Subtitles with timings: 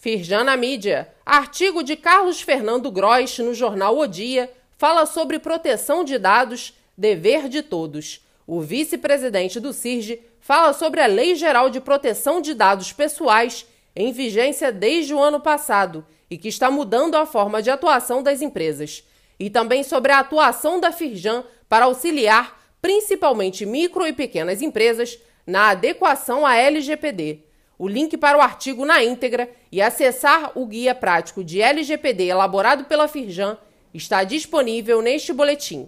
[0.00, 1.12] Firjan na mídia.
[1.26, 7.50] Artigo de Carlos Fernando Gross no jornal O Dia fala sobre proteção de dados, dever
[7.50, 8.26] de todos.
[8.46, 14.10] O vice-presidente do CIRGE fala sobre a Lei Geral de Proteção de Dados Pessoais, em
[14.10, 19.04] vigência desde o ano passado e que está mudando a forma de atuação das empresas.
[19.38, 25.68] E também sobre a atuação da Firjan para auxiliar principalmente micro e pequenas empresas na
[25.68, 27.49] adequação à LGPD
[27.80, 32.84] o link para o artigo na íntegra e acessar o guia prático de LGPD elaborado
[32.84, 33.56] pela Firjan
[33.94, 35.78] está disponível neste boletim.